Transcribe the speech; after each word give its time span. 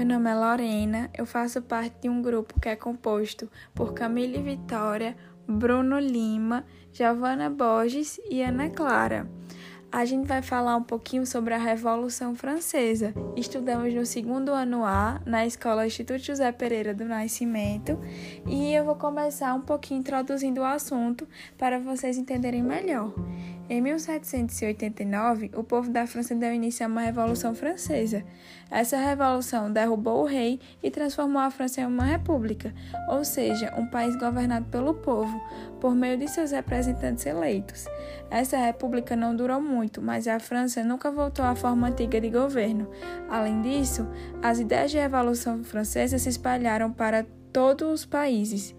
Meu 0.00 0.08
nome 0.08 0.30
é 0.30 0.34
Lorena, 0.34 1.10
eu 1.12 1.26
faço 1.26 1.60
parte 1.60 1.94
de 2.00 2.08
um 2.08 2.22
grupo 2.22 2.58
que 2.58 2.70
é 2.70 2.74
composto 2.74 3.50
por 3.74 3.92
Camille 3.92 4.40
Vitória, 4.40 5.14
Bruno 5.46 5.98
Lima, 5.98 6.64
Giovana 6.90 7.50
Borges 7.50 8.18
e 8.30 8.42
Ana 8.42 8.70
Clara. 8.70 9.30
A 9.92 10.04
gente 10.04 10.24
vai 10.24 10.40
falar 10.40 10.76
um 10.76 10.84
pouquinho 10.84 11.26
sobre 11.26 11.52
a 11.52 11.58
Revolução 11.58 12.36
Francesa. 12.36 13.12
Estudamos 13.36 13.92
no 13.92 14.06
segundo 14.06 14.52
ano 14.52 14.84
A, 14.84 15.20
na 15.26 15.44
Escola 15.44 15.84
Instituto 15.84 16.20
José 16.22 16.52
Pereira 16.52 16.94
do 16.94 17.04
Nascimento, 17.04 17.98
e 18.46 18.72
eu 18.72 18.84
vou 18.84 18.94
começar 18.94 19.52
um 19.52 19.60
pouquinho 19.60 19.98
introduzindo 19.98 20.60
o 20.60 20.64
assunto 20.64 21.26
para 21.58 21.80
vocês 21.80 22.16
entenderem 22.16 22.62
melhor. 22.62 23.12
Em 23.68 23.80
1789, 23.80 25.52
o 25.54 25.62
povo 25.62 25.90
da 25.90 26.04
França 26.04 26.34
deu 26.34 26.52
início 26.52 26.84
a 26.84 26.88
uma 26.88 27.02
Revolução 27.02 27.54
Francesa. 27.54 28.24
Essa 28.68 28.96
revolução 28.96 29.72
derrubou 29.72 30.22
o 30.22 30.26
rei 30.26 30.58
e 30.82 30.90
transformou 30.90 31.40
a 31.40 31.52
França 31.52 31.80
em 31.80 31.86
uma 31.86 32.04
república, 32.04 32.74
ou 33.08 33.24
seja, 33.24 33.72
um 33.78 33.86
país 33.86 34.16
governado 34.16 34.66
pelo 34.66 34.94
povo, 34.94 35.40
por 35.80 35.94
meio 35.94 36.18
de 36.18 36.26
seus 36.26 36.50
representantes 36.50 37.26
eleitos. 37.26 37.86
Essa 38.30 38.56
república 38.56 39.16
não 39.16 39.34
durou 39.34 39.60
muito, 39.60 40.00
mas 40.00 40.28
a 40.28 40.38
França 40.38 40.84
nunca 40.84 41.10
voltou 41.10 41.44
à 41.44 41.56
forma 41.56 41.88
antiga 41.88 42.20
de 42.20 42.30
governo. 42.30 42.88
Além 43.28 43.60
disso, 43.60 44.06
as 44.40 44.60
ideias 44.60 44.92
de 44.92 44.98
Revolução 44.98 45.64
Francesa 45.64 46.16
se 46.16 46.28
espalharam 46.28 46.92
para 46.92 47.26
todos 47.52 47.90
os 47.90 48.06
países. 48.06 48.74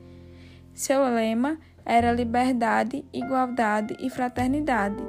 Seu 0.74 1.04
lema 1.04 1.60
era 1.86 2.14
liberdade, 2.14 3.04
igualdade 3.12 3.96
e 4.00 4.10
fraternidade. 4.10 5.04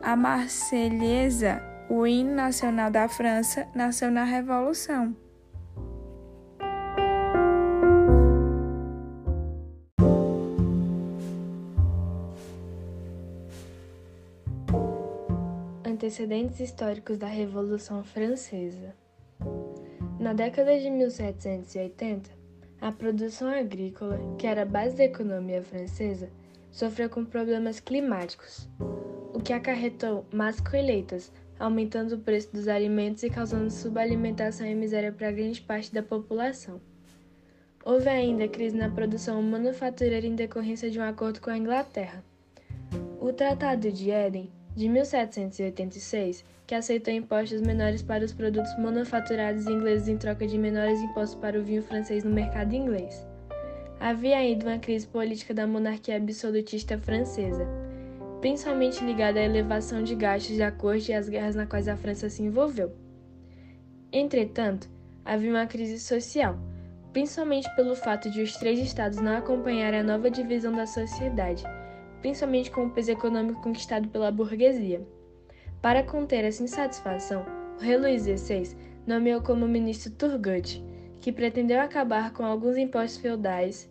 A 0.00 0.14
Marselhesa, 0.14 1.60
o 1.88 2.06
hino 2.06 2.34
nacional 2.34 2.90
da 2.90 3.08
França, 3.08 3.66
nasceu 3.74 4.10
na 4.10 4.22
Revolução. 4.22 5.16
Antecedentes 16.02 16.58
históricos 16.58 17.16
da 17.16 17.28
Revolução 17.28 18.02
Francesa. 18.02 18.92
Na 20.18 20.32
década 20.32 20.76
de 20.76 20.90
1780, 20.90 22.28
a 22.80 22.90
produção 22.90 23.46
agrícola, 23.46 24.18
que 24.36 24.48
era 24.48 24.62
a 24.62 24.66
base 24.66 24.96
da 24.96 25.04
economia 25.04 25.62
francesa, 25.62 26.28
sofreu 26.72 27.08
com 27.08 27.24
problemas 27.24 27.78
climáticos, 27.78 28.68
o 29.32 29.38
que 29.38 29.52
acarretou 29.52 30.26
más 30.32 30.60
colheitas, 30.60 31.32
aumentando 31.56 32.16
o 32.16 32.18
preço 32.18 32.52
dos 32.52 32.66
alimentos 32.66 33.22
e 33.22 33.30
causando 33.30 33.70
subalimentação 33.70 34.66
e 34.66 34.74
miséria 34.74 35.12
para 35.12 35.30
grande 35.30 35.60
parte 35.60 35.94
da 35.94 36.02
população. 36.02 36.80
Houve 37.84 38.08
ainda 38.08 38.48
crise 38.48 38.76
na 38.76 38.90
produção 38.90 39.40
manufatureira 39.40 40.26
em 40.26 40.34
decorrência 40.34 40.90
de 40.90 40.98
um 40.98 41.04
acordo 41.04 41.40
com 41.40 41.50
a 41.50 41.56
Inglaterra. 41.56 42.24
O 43.20 43.32
Tratado 43.32 43.92
de 43.92 44.10
Éden, 44.10 44.50
de 44.74 44.88
1786, 44.88 46.44
que 46.66 46.74
aceitou 46.74 47.12
impostos 47.12 47.60
menores 47.60 48.02
para 48.02 48.24
os 48.24 48.32
produtos 48.32 48.76
manufaturados 48.78 49.66
ingleses 49.66 50.08
em 50.08 50.16
troca 50.16 50.46
de 50.46 50.56
menores 50.56 51.00
impostos 51.00 51.38
para 51.38 51.58
o 51.58 51.62
vinho 51.62 51.82
francês 51.82 52.24
no 52.24 52.30
mercado 52.30 52.74
inglês. 52.74 53.26
Havia 54.00 54.38
ainda 54.38 54.66
uma 54.66 54.78
crise 54.78 55.06
política 55.06 55.52
da 55.52 55.66
monarquia 55.66 56.16
absolutista 56.16 56.98
francesa, 56.98 57.68
principalmente 58.40 59.04
ligada 59.04 59.38
à 59.38 59.44
elevação 59.44 60.02
de 60.02 60.14
gastos 60.14 60.56
da 60.56 60.72
corte 60.72 61.12
e 61.12 61.14
às 61.14 61.28
guerras 61.28 61.54
nas 61.54 61.68
quais 61.68 61.86
a 61.86 61.96
França 61.96 62.28
se 62.28 62.42
envolveu. 62.42 62.92
Entretanto, 64.12 64.88
havia 65.24 65.50
uma 65.50 65.66
crise 65.66 66.00
social, 66.00 66.58
principalmente 67.12 67.68
pelo 67.76 67.94
fato 67.94 68.30
de 68.30 68.42
os 68.42 68.56
três 68.56 68.80
estados 68.80 69.20
não 69.20 69.36
acompanharem 69.36 70.00
a 70.00 70.04
nova 70.04 70.30
divisão 70.30 70.72
da 70.72 70.86
sociedade, 70.86 71.62
principalmente 72.22 72.70
com 72.70 72.86
o 72.86 72.90
peso 72.90 73.10
econômico 73.10 73.60
conquistado 73.60 74.08
pela 74.08 74.30
burguesia. 74.30 75.06
Para 75.82 76.04
conter 76.04 76.44
essa 76.44 76.62
insatisfação, 76.62 77.44
o 77.78 77.82
rei 77.82 77.96
Luís 77.98 78.22
XVI 78.22 78.76
nomeou 79.04 79.42
como 79.42 79.66
ministro 79.66 80.12
Turgot, 80.12 80.82
que 81.20 81.32
pretendeu 81.32 81.80
acabar 81.80 82.32
com 82.32 82.46
alguns 82.46 82.76
impostos 82.76 83.20
feudais, 83.20 83.90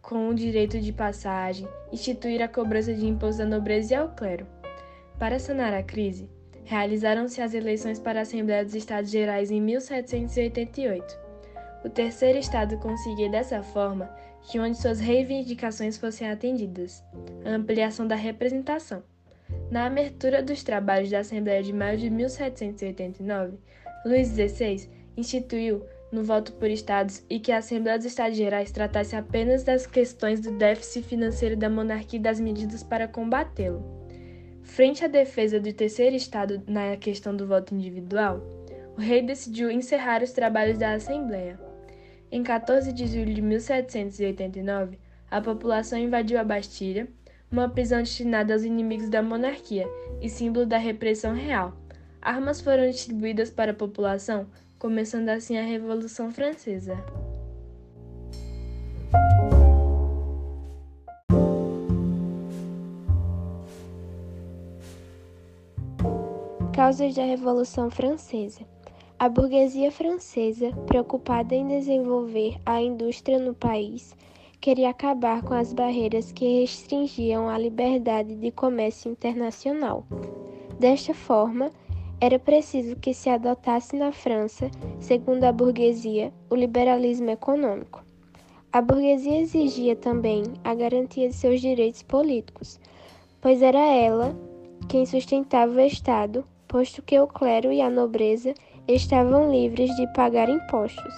com 0.00 0.28
o 0.28 0.34
direito 0.34 0.80
de 0.80 0.92
passagem, 0.92 1.68
instituir 1.92 2.42
a 2.42 2.48
cobrança 2.48 2.94
de 2.94 3.06
impostos 3.06 3.40
à 3.40 3.44
nobreza 3.44 3.92
e 3.92 3.96
ao 3.96 4.08
clero. 4.08 4.46
Para 5.18 5.38
sanar 5.38 5.74
a 5.74 5.82
crise, 5.82 6.30
realizaram-se 6.64 7.42
as 7.42 7.52
eleições 7.52 7.98
para 7.98 8.20
a 8.20 8.22
Assembleia 8.22 8.64
dos 8.64 8.74
Estados 8.74 9.10
Gerais 9.10 9.50
em 9.50 9.60
1788. 9.60 11.18
O 11.84 11.90
terceiro 11.90 12.38
estado 12.38 12.78
conseguia 12.78 13.28
dessa 13.28 13.62
forma 13.62 14.10
que 14.42 14.58
onde 14.58 14.76
suas 14.76 15.00
reivindicações 15.00 15.96
fossem 15.96 16.30
atendidas, 16.30 17.04
a 17.44 17.50
ampliação 17.50 18.06
da 18.06 18.14
representação. 18.14 19.02
Na 19.70 19.86
abertura 19.86 20.42
dos 20.42 20.62
trabalhos 20.62 21.10
da 21.10 21.20
Assembleia 21.20 21.62
de 21.62 21.72
maio 21.72 21.98
de 21.98 22.10
1789, 22.10 23.58
Luís 24.04 24.28
XVI 24.28 24.88
instituiu 25.16 25.84
no 26.10 26.24
voto 26.24 26.52
por 26.54 26.68
estados 26.68 27.24
e 27.30 27.38
que 27.38 27.52
a 27.52 27.58
Assembleia 27.58 27.98
dos 27.98 28.06
Estados 28.06 28.36
Gerais 28.36 28.72
tratasse 28.72 29.14
apenas 29.14 29.62
das 29.62 29.86
questões 29.86 30.40
do 30.40 30.50
déficit 30.52 31.04
financeiro 31.04 31.56
da 31.56 31.70
monarquia 31.70 32.18
e 32.18 32.22
das 32.22 32.40
medidas 32.40 32.82
para 32.82 33.06
combatê-lo. 33.06 33.84
Frente 34.62 35.04
à 35.04 35.08
defesa 35.08 35.60
do 35.60 35.72
terceiro 35.72 36.16
estado 36.16 36.62
na 36.66 36.96
questão 36.96 37.34
do 37.34 37.46
voto 37.46 37.74
individual, 37.74 38.40
o 38.96 39.00
rei 39.00 39.22
decidiu 39.22 39.70
encerrar 39.70 40.22
os 40.22 40.32
trabalhos 40.32 40.78
da 40.78 40.92
Assembleia. 40.94 41.69
Em 42.32 42.44
14 42.44 42.92
de 42.92 43.08
julho 43.08 43.34
de 43.34 43.42
1789, 43.42 45.00
a 45.28 45.40
população 45.40 45.98
invadiu 45.98 46.38
a 46.38 46.44
Bastilha 46.44 47.08
uma 47.50 47.68
prisão 47.68 47.98
destinada 47.98 48.52
aos 48.52 48.62
inimigos 48.62 49.08
da 49.08 49.20
monarquia 49.20 49.88
e 50.22 50.28
símbolo 50.28 50.64
da 50.64 50.78
repressão 50.78 51.34
real. 51.34 51.72
Armas 52.22 52.60
foram 52.60 52.88
distribuídas 52.88 53.50
para 53.50 53.72
a 53.72 53.74
população, 53.74 54.46
começando 54.78 55.28
assim 55.28 55.58
a 55.58 55.64
Revolução 55.64 56.30
Francesa. 56.30 56.96
Causas 66.72 67.12
da 67.16 67.24
Revolução 67.24 67.90
Francesa. 67.90 68.64
A 69.20 69.28
burguesia 69.28 69.92
francesa, 69.92 70.72
preocupada 70.86 71.54
em 71.54 71.68
desenvolver 71.68 72.56
a 72.64 72.80
indústria 72.80 73.38
no 73.38 73.52
país, 73.52 74.16
queria 74.62 74.88
acabar 74.88 75.42
com 75.42 75.52
as 75.52 75.74
barreiras 75.74 76.32
que 76.32 76.62
restringiam 76.62 77.46
a 77.46 77.58
liberdade 77.58 78.34
de 78.34 78.50
comércio 78.50 79.10
internacional. 79.10 80.06
Desta 80.78 81.12
forma, 81.12 81.70
era 82.18 82.38
preciso 82.38 82.96
que 82.96 83.12
se 83.12 83.28
adotasse 83.28 83.94
na 83.94 84.10
França, 84.10 84.70
segundo 84.98 85.44
a 85.44 85.52
burguesia, 85.52 86.32
o 86.48 86.54
liberalismo 86.54 87.28
econômico. 87.28 88.02
A 88.72 88.80
burguesia 88.80 89.38
exigia 89.38 89.96
também 89.96 90.44
a 90.64 90.74
garantia 90.74 91.28
de 91.28 91.34
seus 91.34 91.60
direitos 91.60 92.02
políticos, 92.02 92.80
pois 93.38 93.60
era 93.60 93.80
ela 93.80 94.34
quem 94.88 95.04
sustentava 95.04 95.74
o 95.74 95.80
Estado, 95.80 96.42
posto 96.66 97.02
que 97.02 97.20
o 97.20 97.26
clero 97.26 97.70
e 97.70 97.82
a 97.82 97.90
nobreza 97.90 98.54
estavam 98.94 99.50
livres 99.50 99.94
de 99.96 100.06
pagar 100.14 100.48
impostos. 100.48 101.14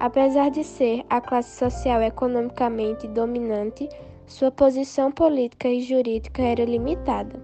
Apesar 0.00 0.50
de 0.50 0.64
ser 0.64 1.04
a 1.08 1.20
classe 1.20 1.56
social 1.56 2.02
economicamente 2.02 3.06
dominante, 3.08 3.88
sua 4.26 4.50
posição 4.50 5.12
política 5.12 5.68
e 5.68 5.80
jurídica 5.80 6.42
era 6.42 6.64
limitada. 6.64 7.40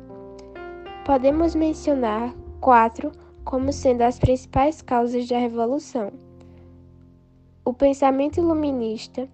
Podemos 1.05 1.55
mencionar 1.55 2.35
quatro 2.61 3.13
como 3.45 3.73
sendo 3.73 4.03
as 4.03 4.19
principais 4.19 4.83
causas 4.83 5.29
da 5.29 5.39
Revolução: 5.39 6.13
o 7.65 7.73
pensamento 7.73 8.39
iluminista, 8.39 9.29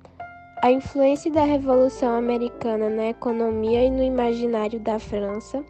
a 0.63 0.71
influência 0.71 1.31
da 1.31 1.45
Revolução 1.45 2.17
Americana 2.17 2.89
na 2.89 3.09
economia 3.09 3.85
e 3.85 3.91
no 3.91 4.03
imaginário 4.03 4.79
da 4.81 4.99
França, 4.99 5.65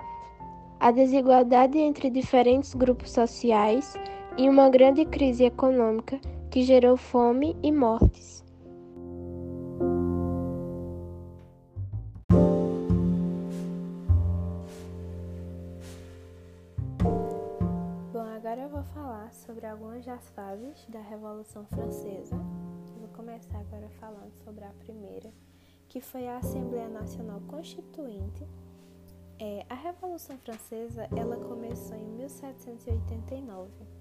a 0.81 0.91
desigualdade 0.91 1.79
entre 1.79 2.11
diferentes 2.11 2.75
grupos 2.75 3.11
sociais 3.13 3.95
e 4.37 4.49
uma 4.49 4.69
grande 4.69 5.05
crise 5.05 5.45
econômica 5.45 6.21
que 6.51 6.63
gerou 6.63 6.97
fome 6.97 7.57
e 7.63 7.71
mortes. 7.71 8.45
Bom, 18.13 18.21
agora 18.37 18.63
eu 18.63 18.69
vou 18.69 18.83
falar 18.83 19.33
sobre 19.33 19.67
algumas 19.67 20.05
das 20.05 20.29
fases 20.31 20.85
da 20.89 21.01
Revolução 21.01 21.65
Francesa. 21.67 22.37
Vou 22.99 23.09
começar 23.15 23.59
agora 23.59 23.89
falando 24.01 24.33
sobre 24.45 24.65
a 24.65 24.71
primeira, 24.81 25.33
que 25.89 26.01
foi 26.01 26.27
a 26.27 26.39
Assembleia 26.39 26.89
Nacional 26.89 27.41
Constituinte. 27.47 28.45
É, 29.39 29.65
a 29.69 29.75
Revolução 29.75 30.37
Francesa 30.39 31.09
ela 31.17 31.37
começou 31.37 31.97
em 31.97 32.07
1789 32.17 33.94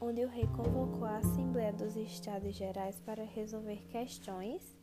onde 0.00 0.24
o 0.24 0.28
rei 0.28 0.46
convocou 0.48 1.04
a 1.04 1.18
Assembleia 1.18 1.72
dos 1.72 1.96
Estados 1.96 2.54
Gerais 2.54 3.00
para 3.00 3.24
resolver 3.24 3.82
questões 3.88 4.76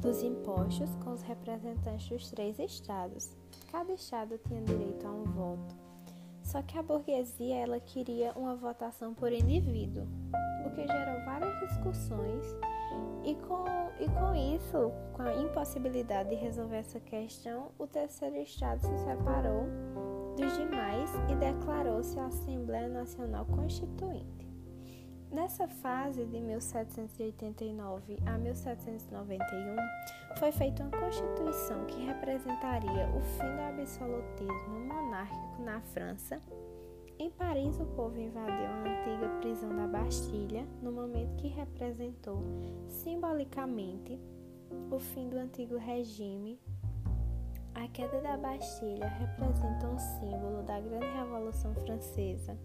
dos 0.00 0.22
impostos 0.22 0.94
com 0.96 1.12
os 1.12 1.22
representantes 1.22 2.08
dos 2.08 2.30
três 2.30 2.58
estados. 2.58 3.36
Cada 3.70 3.92
estado 3.92 4.38
tinha 4.46 4.62
direito 4.62 5.06
a 5.06 5.10
um 5.10 5.24
voto. 5.24 5.76
Só 6.42 6.62
que 6.62 6.78
a 6.78 6.82
burguesia 6.82 7.56
ela 7.56 7.78
queria 7.78 8.32
uma 8.32 8.56
votação 8.56 9.12
por 9.12 9.30
indivíduo, 9.32 10.06
o 10.66 10.70
que 10.70 10.86
gerou 10.86 11.24
várias 11.24 11.60
discussões 11.68 12.44
e 13.24 13.34
com, 13.34 13.64
e 14.00 14.08
com 14.08 14.34
isso, 14.34 14.90
com 15.12 15.22
a 15.22 15.34
impossibilidade 15.34 16.30
de 16.30 16.36
resolver 16.36 16.78
essa 16.78 17.00
questão, 17.00 17.70
o 17.78 17.86
terceiro 17.86 18.36
estado 18.36 18.80
se 18.80 18.98
separou 19.04 19.66
dos 20.36 20.56
demais 20.56 21.10
e 21.28 21.34
declarou-se 21.34 22.18
a 22.18 22.26
Assembleia 22.26 22.88
Nacional 22.88 23.44
Constituinte. 23.44 24.47
Nessa 25.30 25.68
fase 25.68 26.24
de 26.24 26.40
1789 26.40 28.16
a 28.24 28.38
1791, 28.38 29.76
foi 30.38 30.50
feita 30.52 30.82
uma 30.82 30.98
constituição 30.98 31.84
que 31.84 32.02
representaria 32.02 33.10
o 33.14 33.20
fim 33.20 33.54
do 33.54 33.60
absolutismo 33.60 34.80
monárquico 34.86 35.62
na 35.62 35.82
França. 35.82 36.40
Em 37.18 37.30
Paris, 37.30 37.78
o 37.78 37.84
povo 37.84 38.18
invadiu 38.18 38.54
a 38.54 38.80
antiga 38.80 39.28
prisão 39.40 39.68
da 39.76 39.86
Bastilha, 39.86 40.66
no 40.80 40.90
momento 40.92 41.36
que 41.36 41.48
representou 41.48 42.42
simbolicamente 42.86 44.18
o 44.90 44.98
fim 44.98 45.28
do 45.28 45.36
antigo 45.36 45.76
regime. 45.76 46.58
A 47.74 47.86
queda 47.88 48.18
da 48.22 48.38
Bastilha 48.38 49.06
representa 49.06 49.88
um 49.88 49.98
símbolo 49.98 50.62
da 50.62 50.80
Grande 50.80 51.06
Revolução 51.06 51.74
Francesa 51.74 52.58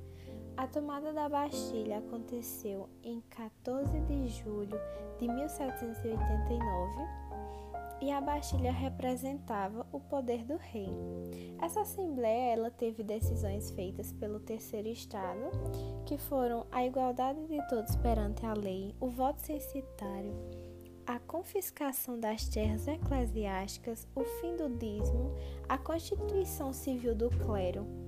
a 0.56 0.68
tomada 0.68 1.12
da 1.12 1.28
Bastilha 1.28 1.98
aconteceu 1.98 2.88
em 3.04 3.22
14 3.30 4.00
de 4.02 4.28
julho 4.28 4.80
de 5.20 5.28
1789 5.28 7.24
e 8.02 8.12
a 8.12 8.20
Bastilha 8.20 8.72
representava 8.72 9.88
o 9.92 10.00
poder 10.00 10.44
do 10.44 10.58
rei. 10.58 10.90
Essa 11.62 11.82
assembleia 11.82 12.54
ela 12.54 12.70
teve 12.70 13.02
decisões 13.02 13.72
feitas 13.72 14.12
pelo 14.12 14.40
terceiro 14.40 14.90
estado, 14.90 15.50
que 16.06 16.18
foram 16.18 16.68
a 16.72 16.86
igualdade 16.86 17.46
de 17.48 17.66
todos 17.70 17.96
perante 17.96 18.46
a 18.46 18.54
lei, 18.54 18.94
o 19.00 19.08
voto 19.08 19.40
censitário, 19.42 20.36
a 21.06 21.18
confiscação 21.20 22.20
das 22.20 22.48
terras 22.48 22.88
eclesiásticas, 22.88 24.08
o 24.16 24.24
fim 24.24 24.56
do 24.56 24.70
dízimo, 24.70 25.34
a 25.68 25.78
constituição 25.78 26.74
civil 26.74 27.16
do 27.16 27.30
clero, 27.30 28.03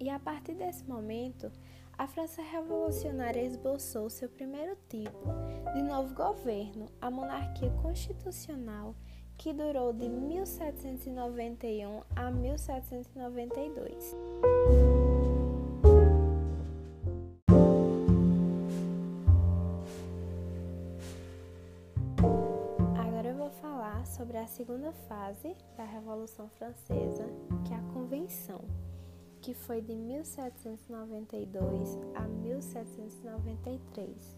e 0.00 0.08
a 0.08 0.18
partir 0.18 0.54
desse 0.54 0.82
momento, 0.84 1.52
a 1.96 2.06
França 2.06 2.40
revolucionária 2.40 3.42
esboçou 3.42 4.08
seu 4.08 4.28
primeiro 4.30 4.74
tipo 4.88 5.28
de 5.74 5.82
novo 5.82 6.14
governo, 6.14 6.86
a 6.98 7.10
monarquia 7.10 7.70
constitucional, 7.82 8.94
que 9.36 9.52
durou 9.52 9.92
de 9.92 10.08
1791 10.08 12.02
a 12.16 12.30
1792. 12.30 14.16
Agora 22.98 23.28
eu 23.28 23.36
vou 23.36 23.50
falar 23.50 24.06
sobre 24.06 24.38
a 24.38 24.46
segunda 24.46 24.90
fase 24.92 25.54
da 25.76 25.84
Revolução 25.84 26.48
Francesa, 26.48 27.26
que 27.66 27.74
é 27.74 27.76
a 27.76 27.92
Convenção 27.92 28.64
que 29.40 29.54
foi 29.54 29.80
de 29.80 29.94
1792 29.94 31.98
a 32.14 32.28
1793. 32.28 34.36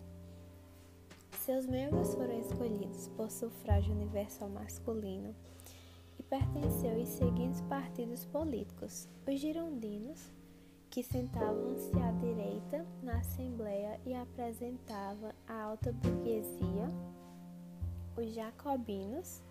Seus 1.40 1.66
membros 1.66 2.14
foram 2.14 2.38
escolhidos 2.38 3.08
por 3.08 3.28
sufrágio 3.30 3.92
universal 3.92 4.48
masculino 4.48 5.34
e 6.18 6.22
pertenceu 6.22 6.98
aos 6.98 7.08
seguintes 7.08 7.60
partidos 7.62 8.24
políticos: 8.24 9.08
os 9.26 9.40
girondinos, 9.40 10.32
que 10.88 11.02
sentavam-se 11.02 11.98
à 11.98 12.12
direita 12.12 12.86
na 13.02 13.18
Assembleia 13.18 14.00
e 14.06 14.14
apresentava 14.14 15.34
a 15.48 15.62
alta 15.62 15.92
burguesia, 15.92 16.88
os 18.16 18.32
jacobinos, 18.32 19.42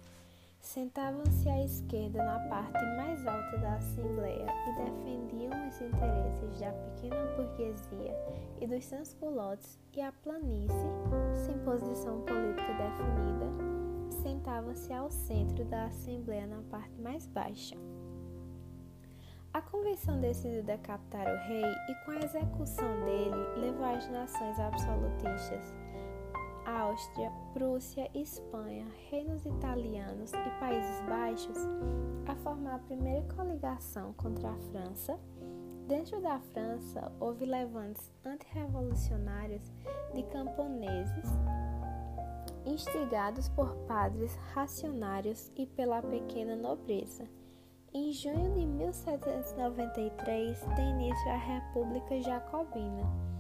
Sentavam-se 0.62 1.50
à 1.50 1.66
esquerda 1.66 2.24
na 2.24 2.40
parte 2.48 2.86
mais 2.96 3.26
alta 3.26 3.58
da 3.58 3.76
Assembleia 3.76 4.46
e 4.46 4.86
defendiam 4.86 5.68
os 5.68 5.82
interesses 5.82 6.60
da 6.60 6.72
pequena 6.72 7.26
burguesia 7.36 8.16
e 8.62 8.68
dos 8.68 8.86
sans-culottes 8.86 9.80
e 9.92 10.02
a 10.02 10.12
planície, 10.12 10.76
sem 11.46 11.58
posição 11.66 12.22
política 12.22 12.74
definida, 12.74 14.22
sentava-se 14.22 14.94
ao 14.94 15.10
centro 15.10 15.66
da 15.66 15.86
Assembleia 15.86 16.46
na 16.46 16.62
parte 16.70 17.02
mais 17.02 17.26
baixa. 17.26 17.76
A 19.54 19.62
convenção 19.62 20.22
decidiu 20.22 20.64
decapitar 20.64 21.26
o 21.26 21.48
rei 21.48 21.66
e, 21.90 22.06
com 22.06 22.12
a 22.12 22.24
execução 22.24 23.04
dele, 23.04 23.36
levou 23.58 23.84
as 23.84 24.08
nações 24.10 24.58
absolutistas 24.60 25.81
Áustria, 26.72 27.32
Prússia, 27.54 28.10
Espanha, 28.14 28.88
reinos 29.10 29.46
italianos 29.46 30.32
e 30.32 30.60
Países 30.60 31.02
Baixos 31.08 31.58
a 32.26 32.36
formar 32.36 32.76
a 32.76 32.80
primeira 32.80 33.22
coligação 33.36 34.14
contra 34.14 34.50
a 34.50 34.58
França. 34.72 35.20
Dentro 35.88 36.22
da 36.22 36.40
França, 36.40 37.12
houve 37.20 37.46
levantes 37.46 38.12
antirrevolucionários 38.24 39.70
de 40.14 40.24
camponeses 40.24 41.30
instigados 42.66 43.50
por 43.50 43.76
padres 43.88 44.34
racionários 44.54 45.52
e 45.56 45.66
pela 45.66 46.02
pequena 46.02 46.56
nobreza. 46.56 47.28
Em 47.94 48.14
junho 48.14 48.54
de 48.54 48.66
1793, 48.66 50.60
tem 50.76 50.92
início 50.92 51.30
a 51.30 51.38
República 51.38 52.22
Jacobina 52.22 53.31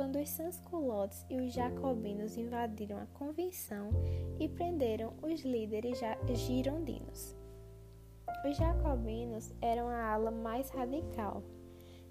quando 0.00 0.18
os 0.18 0.30
sans-culottes 0.30 1.26
e 1.28 1.36
os 1.36 1.52
jacobinos 1.52 2.38
invadiram 2.38 2.96
a 2.96 3.04
convenção 3.12 3.90
e 4.38 4.48
prenderam 4.48 5.12
os 5.20 5.42
líderes 5.42 6.00
girondinos. 6.36 7.36
Os 8.48 8.56
jacobinos 8.56 9.52
eram 9.60 9.88
a 9.88 10.10
ala 10.10 10.30
mais 10.30 10.70
radical. 10.70 11.42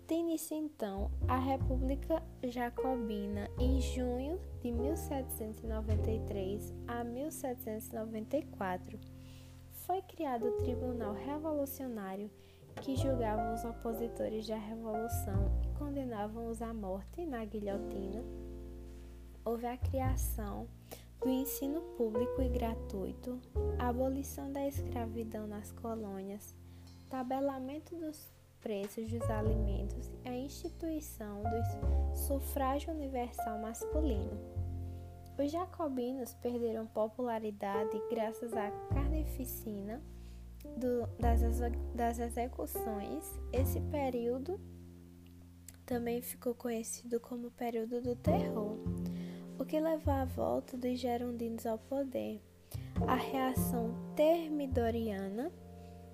Tem 0.05 0.19
início 0.19 0.55
então 0.55 1.09
a 1.27 1.39
República 1.39 2.21
Jacobina 2.43 3.49
em 3.57 3.81
junho 3.81 4.39
de 4.61 4.71
1793 4.71 6.71
a 6.87 7.03
1794. 7.03 8.99
Foi 9.71 9.99
criado 10.03 10.45
o 10.45 10.57
Tribunal 10.57 11.15
Revolucionário 11.15 12.29
que 12.81 12.95
julgavam 12.95 13.53
os 13.53 13.65
opositores 13.65 14.47
da 14.47 14.55
Revolução 14.55 15.51
e 15.63 15.77
condenavam-os 15.77 16.61
à 16.61 16.73
morte 16.73 17.25
na 17.25 17.43
guilhotina. 17.43 18.23
Houve 19.43 19.65
a 19.65 19.77
criação 19.77 20.67
do 21.19 21.29
ensino 21.29 21.81
público 21.97 22.41
e 22.41 22.47
gratuito, 22.47 23.39
a 23.77 23.89
abolição 23.89 24.51
da 24.51 24.65
escravidão 24.65 25.45
nas 25.45 25.71
colônias, 25.73 26.55
tabelamento 27.09 27.95
dos 27.97 28.31
preços 28.61 29.11
dos 29.11 29.29
alimentos 29.29 30.09
e 30.23 30.29
a 30.29 30.35
instituição 30.35 31.41
do 31.43 32.15
sufrágio 32.15 32.93
universal 32.93 33.59
masculino. 33.59 34.39
Os 35.37 35.51
jacobinos 35.51 36.33
perderam 36.35 36.85
popularidade 36.87 38.01
graças 38.09 38.53
à 38.53 38.71
carneficina 38.93 40.01
do, 40.77 41.07
das, 41.19 41.41
das 41.95 42.19
execuções, 42.19 43.25
esse 43.51 43.81
período 43.81 44.61
também 45.85 46.21
ficou 46.21 46.53
conhecido 46.53 47.19
como 47.19 47.49
período 47.51 47.99
do 48.01 48.15
terror, 48.15 48.77
o 49.57 49.65
que 49.65 49.79
levou 49.79 50.13
à 50.13 50.25
volta 50.25 50.77
dos 50.77 50.99
gerondinos 50.99 51.65
ao 51.65 51.79
poder. 51.79 52.39
A 53.07 53.15
reação 53.15 53.95
termidoriana 54.15 55.51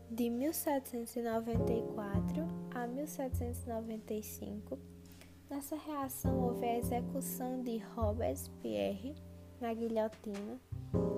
de 0.10 0.30
1794 0.30 2.48
a 2.74 2.88
1795. 2.88 4.80
Nessa 5.50 5.76
reação 5.76 6.40
houve 6.40 6.66
a 6.66 6.78
execução 6.78 7.62
de 7.62 7.80
Robespierre 7.96 9.16
na 9.60 9.74
guilhotina 9.74 10.62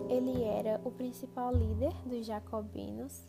ele 0.10 0.44
era 0.44 0.80
o 0.84 0.92
principal 0.92 1.54
líder 1.54 1.94
dos 2.06 2.26
jacobinos 2.26 3.24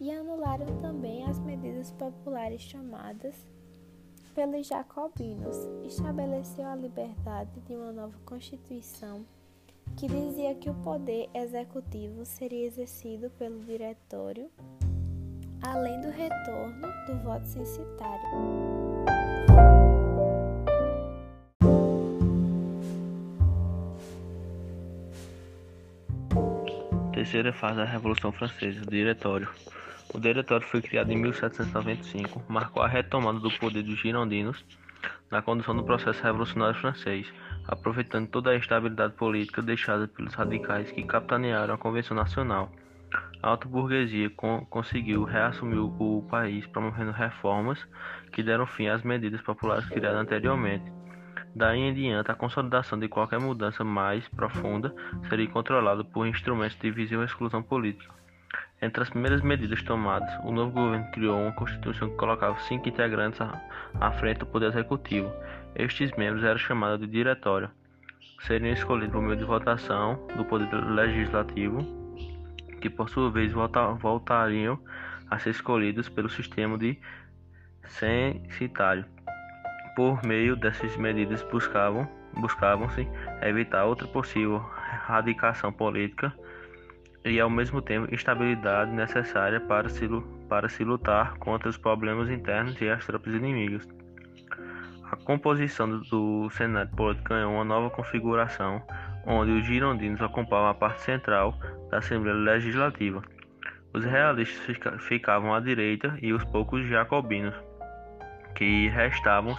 e 0.00 0.10
anularam 0.10 0.66
também 0.80 1.24
as 1.24 1.38
medidas 1.40 1.90
populares 1.92 2.60
chamadas 2.60 3.34
pelos 4.34 4.66
jacobinos. 4.66 5.56
Estabeleceu 5.84 6.66
a 6.66 6.76
liberdade 6.76 7.60
de 7.66 7.74
uma 7.74 7.92
nova 7.92 8.16
constituição 8.24 9.24
que 9.96 10.06
dizia 10.06 10.54
que 10.54 10.70
o 10.70 10.74
poder 10.74 11.28
executivo 11.34 12.24
seria 12.24 12.66
exercido 12.66 13.30
pelo 13.30 13.58
diretório, 13.64 14.50
além 15.62 16.00
do 16.00 16.10
retorno 16.10 16.86
do 17.06 17.18
voto 17.24 17.46
censitário. 17.46 18.28
Terceira 27.28 27.52
fase 27.52 27.76
da 27.76 27.84
Revolução 27.84 28.32
Francesa, 28.32 28.80
o 28.80 28.90
Diretório. 28.90 29.50
O 30.14 30.18
Diretório 30.18 30.66
foi 30.66 30.80
criado 30.80 31.12
em 31.12 31.16
1795, 31.18 32.42
marcou 32.48 32.82
a 32.82 32.88
retomada 32.88 33.38
do 33.38 33.50
poder 33.50 33.82
dos 33.82 33.98
girondinos 33.98 34.64
na 35.30 35.42
condução 35.42 35.76
do 35.76 35.84
processo 35.84 36.22
revolucionário 36.22 36.80
francês, 36.80 37.30
aproveitando 37.66 38.28
toda 38.28 38.48
a 38.48 38.56
estabilidade 38.56 39.12
política 39.12 39.60
deixada 39.60 40.08
pelos 40.08 40.32
radicais 40.32 40.90
que 40.90 41.02
capitanearam 41.02 41.74
a 41.74 41.78
Convenção 41.78 42.16
Nacional. 42.16 42.72
A 43.42 43.50
alta 43.50 43.68
burguesia 43.68 44.30
con 44.30 44.64
conseguiu 44.64 45.24
reassumir 45.24 45.80
o 45.80 46.26
país 46.30 46.66
promovendo 46.68 47.10
reformas 47.10 47.78
que 48.32 48.42
deram 48.42 48.66
fim 48.66 48.88
às 48.88 49.02
medidas 49.02 49.42
populares 49.42 49.84
criadas 49.84 50.22
anteriormente. 50.22 50.97
Daí 51.54 51.80
em 51.80 51.94
diante, 51.94 52.30
a 52.30 52.34
consolidação 52.34 52.98
de 52.98 53.08
qualquer 53.08 53.40
mudança 53.40 53.82
mais 53.82 54.28
profunda 54.28 54.94
seria 55.28 55.48
controlada 55.48 56.04
por 56.04 56.26
instrumentos 56.26 56.78
de 56.78 56.90
visão 56.90 57.22
e 57.22 57.24
exclusão 57.24 57.62
política. 57.62 58.14
Entre 58.80 59.02
as 59.02 59.10
primeiras 59.10 59.42
medidas 59.42 59.82
tomadas, 59.82 60.32
o 60.44 60.52
novo 60.52 60.70
governo 60.70 61.10
criou 61.10 61.40
uma 61.40 61.52
constituição 61.52 62.08
que 62.08 62.16
colocava 62.16 62.58
cinco 62.60 62.88
integrantes 62.88 63.40
à 63.40 64.10
frente 64.12 64.38
do 64.38 64.46
poder 64.46 64.66
executivo. 64.68 65.32
Estes 65.74 66.12
membros 66.16 66.44
eram 66.44 66.58
chamados 66.58 67.00
de 67.00 67.06
diretório. 67.06 67.70
Seriam 68.40 68.72
escolhidos 68.72 69.12
por 69.12 69.22
meio 69.22 69.36
de 69.36 69.44
votação 69.44 70.24
do 70.36 70.44
poder 70.44 70.72
legislativo 70.72 71.84
que 72.80 72.88
por 72.88 73.08
sua 73.08 73.30
vez 73.30 73.52
voltariam 73.52 74.78
a 75.28 75.38
ser 75.38 75.50
escolhidos 75.50 76.08
pelo 76.08 76.28
sistema 76.28 76.78
de 76.78 76.98
censitário. 77.88 79.04
Por 79.98 80.24
meio 80.24 80.54
dessas 80.54 80.96
medidas 80.96 81.42
buscavam 81.42 82.08
buscavam-se 82.36 83.08
evitar 83.42 83.84
outra 83.84 84.06
possível 84.06 84.58
radicação 84.58 85.72
política 85.72 86.32
e 87.24 87.40
ao 87.40 87.50
mesmo 87.50 87.82
tempo 87.82 88.14
estabilidade 88.14 88.92
necessária 88.92 89.60
para 89.60 89.88
se, 89.88 90.08
para 90.48 90.68
se 90.68 90.84
lutar 90.84 91.36
contra 91.38 91.68
os 91.68 91.76
problemas 91.76 92.30
internos 92.30 92.80
e 92.80 92.88
as 92.88 93.04
tropas 93.04 93.34
inimigas. 93.34 93.88
A 95.10 95.16
composição 95.16 95.90
do, 95.90 95.98
do 96.02 96.50
Senado 96.50 96.94
político 96.94 97.30
ganhou 97.30 97.54
uma 97.54 97.64
nova 97.64 97.90
configuração, 97.90 98.80
onde 99.26 99.50
os 99.50 99.66
girondinos 99.66 100.20
ocupavam 100.20 100.68
a 100.68 100.74
parte 100.74 101.00
central 101.00 101.58
da 101.90 101.98
Assembleia 101.98 102.36
Legislativa. 102.36 103.20
Os 103.92 104.04
realistas 104.04 105.02
ficavam 105.08 105.52
à 105.52 105.58
direita 105.58 106.16
e 106.22 106.32
os 106.32 106.44
poucos 106.44 106.86
jacobinos, 106.86 107.56
que 108.54 108.86
restavam 108.90 109.56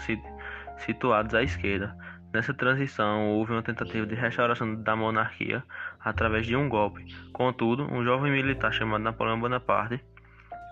situados 0.80 1.34
à 1.34 1.44
esquerda. 1.44 1.96
Nessa 2.34 2.54
transição, 2.54 3.32
houve 3.32 3.54
uma 3.54 3.64
tentativa 3.64 4.06
de 4.06 4.14
restauração 4.14 4.76
da 4.76 4.96
monarquia 4.96 5.64
através 6.00 6.46
de 6.46 6.56
um 6.56 6.70
golpe. 6.70 7.06
Contudo, 7.34 7.92
um 7.92 8.04
jovem 8.04 8.32
militar 8.32 8.72
chamado 8.72 9.02
Napoleão 9.02 9.40
Bonaparte 9.40 10.00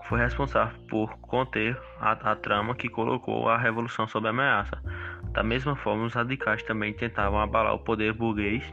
foi 0.07 0.19
responsável 0.19 0.77
por 0.87 1.17
conter 1.19 1.77
a, 1.99 2.11
a 2.11 2.35
trama 2.35 2.75
que 2.75 2.87
colocou 2.87 3.49
a 3.49 3.57
revolução 3.57 4.07
sob 4.07 4.27
ameaça. 4.27 4.81
Da 5.31 5.43
mesma 5.43 5.75
forma, 5.75 6.05
os 6.05 6.13
radicais 6.13 6.63
também 6.63 6.93
tentavam 6.93 7.39
abalar 7.39 7.73
o 7.73 7.79
poder 7.79 8.13
burguês, 8.13 8.63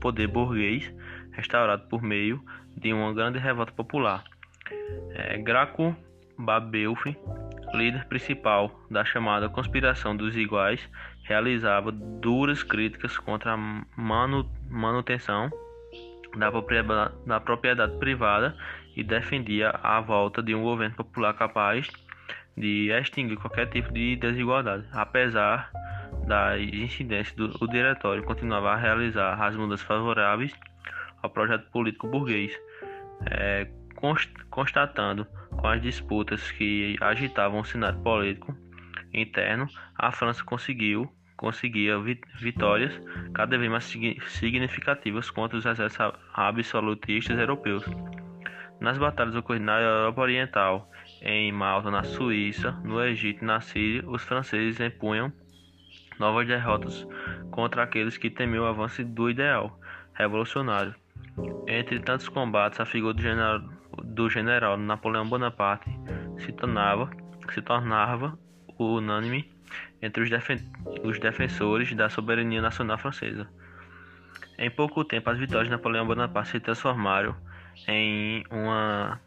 poder 0.00 0.26
burguês 0.26 0.92
restaurado 1.32 1.86
por 1.88 2.02
meio 2.02 2.42
de 2.76 2.92
uma 2.92 3.12
grande 3.12 3.38
revolta 3.38 3.72
popular. 3.72 4.24
É, 5.10 5.38
Graco 5.38 5.94
Babeuf, 6.38 7.16
líder 7.74 8.04
principal 8.06 8.80
da 8.90 9.04
chamada 9.04 9.48
Conspiração 9.48 10.16
dos 10.16 10.36
Iguais, 10.36 10.88
realizava 11.24 11.90
duras 11.92 12.62
críticas 12.62 13.18
contra 13.18 13.52
a 13.52 13.56
manu 13.56 14.48
manutenção 14.68 15.50
da 16.36 16.50
propriedade, 16.50 17.14
da 17.26 17.40
propriedade 17.40 17.96
privada 17.98 18.56
e 18.96 19.02
defendia 19.02 19.70
a 19.82 20.00
volta 20.00 20.42
de 20.42 20.54
um 20.54 20.62
governo 20.62 20.94
popular 20.96 21.34
capaz 21.34 21.88
de 22.56 22.90
extinguir 22.90 23.36
qualquer 23.36 23.66
tipo 23.66 23.92
de 23.92 24.16
desigualdade. 24.16 24.84
Apesar 24.92 25.70
das 26.26 26.60
incidências 26.60 27.36
o 27.60 27.66
diretório 27.66 28.22
continuava 28.22 28.72
a 28.72 28.76
realizar 28.76 29.40
as 29.42 29.56
mudanças 29.56 29.86
favoráveis 29.86 30.52
ao 31.22 31.30
projeto 31.30 31.70
político 31.70 32.08
burguês, 32.08 32.56
é, 33.30 33.66
constatando 34.50 35.26
com 35.50 35.66
as 35.66 35.80
disputas 35.80 36.50
que 36.52 36.96
agitavam 37.00 37.60
o 37.60 37.64
cenário 37.64 37.98
político 38.00 38.56
interno, 39.12 39.68
a 39.96 40.10
França 40.12 40.44
conseguiu 40.44 41.10
conseguia 41.36 41.98
vitórias 42.40 42.92
cada 43.34 43.58
vez 43.58 43.70
mais 43.70 43.84
significativas 43.84 45.30
contra 45.30 45.58
os 45.58 45.66
exércitos 45.66 46.18
absolutistas 46.32 47.38
europeus. 47.38 47.84
Nas 48.80 48.98
batalhas 48.98 49.34
ocorridas 49.34 49.66
na 49.66 49.80
Europa 49.80 50.22
Oriental, 50.22 50.90
em 51.22 51.52
Malta, 51.52 51.90
na 51.90 52.04
Suíça, 52.04 52.72
no 52.84 53.02
Egito 53.02 53.42
e 53.42 53.46
na 53.46 53.60
Síria, 53.60 54.08
os 54.08 54.22
franceses 54.22 54.80
empunham 54.80 55.32
novas 56.18 56.46
derrotas 56.46 57.06
contra 57.50 57.82
aqueles 57.82 58.16
que 58.16 58.30
temiam 58.30 58.64
o 58.64 58.68
avanço 58.68 59.04
do 59.04 59.30
ideal 59.30 59.78
revolucionário. 60.14 60.94
Entre 61.66 61.98
tantos 62.00 62.28
combates, 62.28 62.80
a 62.80 62.86
figura 62.86 63.14
do 63.14 63.22
general, 63.22 63.60
do 64.04 64.30
general 64.30 64.76
Napoleão 64.76 65.28
Bonaparte 65.28 65.90
se 66.38 66.52
tornava, 66.52 67.10
se 67.52 67.60
tornava 67.62 68.38
unânime 68.78 69.50
entre 70.00 70.22
os, 70.22 70.30
defen 70.30 70.58
os 71.02 71.18
defensores 71.18 71.92
da 71.94 72.08
soberania 72.08 72.60
nacional 72.60 72.98
francesa. 72.98 73.48
Em 74.58 74.70
pouco 74.70 75.04
tempo, 75.04 75.30
as 75.30 75.38
vitórias 75.38 75.66
de 75.66 75.72
Napoleão 75.72 76.06
Bonaparte 76.06 76.50
se 76.50 76.60
transformaram 76.60 77.34
em 77.88 78.44
uma 78.50 79.20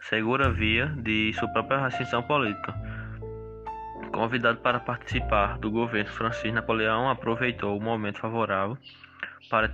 segura 0.00 0.50
via 0.50 0.86
de 0.86 1.32
sua 1.34 1.48
própria 1.48 1.86
ascensão 1.86 2.22
política. 2.22 2.74
Convidado 4.12 4.58
para 4.58 4.80
participar 4.80 5.58
do 5.58 5.70
governo 5.70 6.10
francês, 6.10 6.52
Napoleão 6.52 7.08
aproveitou 7.08 7.76
o 7.76 7.82
momento 7.82 8.18
favorável 8.18 8.78
para 9.50 9.66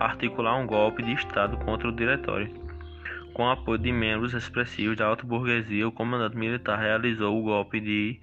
articular, 0.00 0.56
um 0.58 0.66
golpe 0.66 1.02
de 1.02 1.12
Estado 1.12 1.56
contra 1.58 1.88
o 1.88 1.92
Diretório. 1.92 2.52
Com 3.34 3.48
apoio 3.48 3.78
de 3.78 3.90
membros 3.90 4.34
expressivos 4.34 4.96
da 4.96 5.06
alta 5.06 5.26
burguesia, 5.26 5.88
o 5.88 5.92
comandante 5.92 6.36
militar 6.36 6.78
realizou 6.78 7.38
o 7.38 7.42
golpe 7.42 7.80
de 7.80 8.20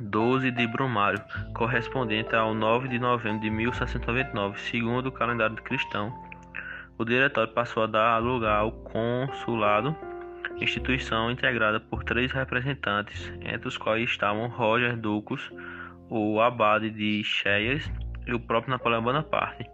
12 0.00 0.50
de 0.50 0.66
Brumário, 0.66 1.20
correspondente 1.54 2.34
ao 2.34 2.54
9 2.54 2.88
de 2.88 2.98
novembro 2.98 3.40
de 3.40 3.50
1699, 3.50 4.58
segundo 4.60 5.06
o 5.06 5.12
calendário 5.12 5.56
cristão. 5.56 6.12
O 6.98 7.04
diretório 7.04 7.52
passou 7.52 7.82
a 7.82 7.86
dar 7.86 8.18
lugar 8.18 8.58
ao 8.58 8.72
consulado, 8.72 9.96
instituição 10.60 11.30
integrada 11.30 11.80
por 11.80 12.04
três 12.04 12.30
representantes, 12.30 13.32
entre 13.40 13.66
os 13.66 13.76
quais 13.76 14.08
estavam 14.08 14.48
Roger 14.48 14.96
Ducos, 14.96 15.50
o 16.08 16.40
abade 16.40 16.90
de 16.90 17.24
Cheias 17.24 17.90
e 18.26 18.32
o 18.32 18.40
próprio 18.40 18.70
Napoleão 18.70 19.02
Bonaparte. 19.02 19.68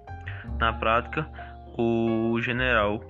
Na 0.59 0.73
prática, 0.73 1.29
o 1.77 2.39
general 2.41 3.01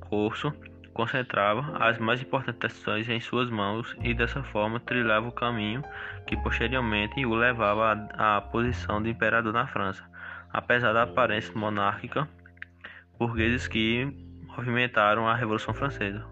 Corso 0.00 0.52
concentrava 0.92 1.76
as 1.78 1.98
mais 1.98 2.20
importantes 2.20 2.60
decisões 2.60 3.08
em 3.08 3.20
suas 3.20 3.50
mãos 3.50 3.96
e 4.02 4.12
dessa 4.12 4.42
forma 4.42 4.78
trilhava 4.78 5.28
o 5.28 5.32
caminho 5.32 5.82
que 6.26 6.36
posteriormente 6.36 7.24
o 7.24 7.34
levava 7.34 8.08
à, 8.12 8.40
posição 8.40 9.02
de 9.02 9.10
imperador 9.10 9.52
na 9.52 9.66
França. 9.66 10.04
Apesar 10.52 10.92
da 10.92 11.02
aparência 11.04 11.52
monárquica, 11.54 12.28
burgueses 13.18 13.66
que 13.66 14.06
movimentaram 14.54 15.26
a 15.26 15.34
Revolução 15.34 15.72
Francesa. 15.72 16.24